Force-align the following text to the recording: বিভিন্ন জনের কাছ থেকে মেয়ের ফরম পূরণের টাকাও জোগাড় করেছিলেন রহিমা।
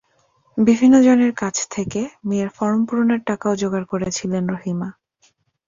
বিভিন্ন 0.57 0.95
জনের 1.01 1.33
কাছ 1.41 1.55
থেকে 1.71 1.99
মেয়ের 2.27 2.49
ফরম 2.49 2.81
পূরণের 2.87 3.21
টাকাও 3.29 3.53
জোগাড় 3.61 3.87
করেছিলেন 3.91 4.43
রহিমা। 4.53 4.89